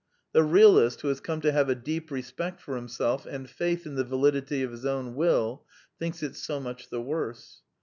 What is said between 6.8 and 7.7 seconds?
the worse.